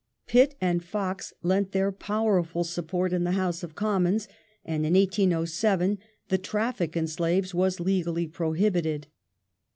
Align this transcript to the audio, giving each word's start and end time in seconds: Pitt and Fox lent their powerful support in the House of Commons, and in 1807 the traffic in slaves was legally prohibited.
Pitt 0.25 0.55
and 0.59 0.83
Fox 0.83 1.31
lent 1.43 1.73
their 1.73 1.91
powerful 1.91 2.63
support 2.63 3.13
in 3.13 3.23
the 3.23 3.33
House 3.33 3.61
of 3.61 3.75
Commons, 3.75 4.27
and 4.65 4.83
in 4.83 4.95
1807 4.95 5.99
the 6.29 6.39
traffic 6.39 6.97
in 6.97 7.05
slaves 7.07 7.53
was 7.53 7.79
legally 7.79 8.25
prohibited. 8.25 9.05